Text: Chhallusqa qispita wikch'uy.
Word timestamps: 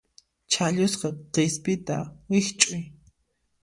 Chhallusqa 0.51 1.09
qispita 1.33 1.97
wikch'uy. 2.29 2.83